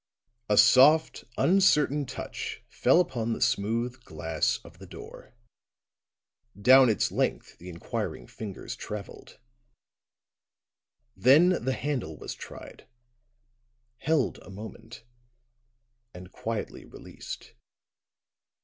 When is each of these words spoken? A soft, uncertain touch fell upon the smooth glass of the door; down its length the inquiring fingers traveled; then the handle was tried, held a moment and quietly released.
A 0.49 0.57
soft, 0.57 1.25
uncertain 1.37 2.07
touch 2.07 2.63
fell 2.69 2.99
upon 2.99 3.33
the 3.33 3.39
smooth 3.39 4.03
glass 4.03 4.57
of 4.63 4.79
the 4.79 4.87
door; 4.87 5.35
down 6.59 6.89
its 6.89 7.11
length 7.11 7.59
the 7.59 7.69
inquiring 7.69 8.25
fingers 8.25 8.75
traveled; 8.75 9.37
then 11.15 11.49
the 11.65 11.73
handle 11.73 12.17
was 12.17 12.33
tried, 12.33 12.87
held 13.99 14.39
a 14.39 14.49
moment 14.49 15.03
and 16.15 16.31
quietly 16.31 16.83
released. 16.83 17.53